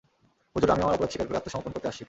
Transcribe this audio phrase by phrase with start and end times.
[0.53, 1.99] হুজুর, আমি আমার অপরাধ স্বীকার করে আত্মসমর্পণ করতে আসছি।